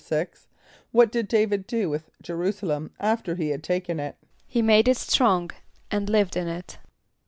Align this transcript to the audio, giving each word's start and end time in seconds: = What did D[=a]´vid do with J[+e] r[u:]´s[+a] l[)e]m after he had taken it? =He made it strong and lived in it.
= 0.49 0.91
What 0.91 1.11
did 1.11 1.27
D[=a]´vid 1.27 1.67
do 1.67 1.87
with 1.87 2.09
J[+e] 2.23 2.33
r[u:]´s[+a] 2.35 2.65
l[)e]m 2.67 2.89
after 2.99 3.35
he 3.35 3.49
had 3.49 3.61
taken 3.61 3.99
it? 3.99 4.15
=He 4.47 4.63
made 4.63 4.87
it 4.87 4.97
strong 4.97 5.51
and 5.91 6.09
lived 6.09 6.35
in 6.35 6.47
it. 6.47 6.79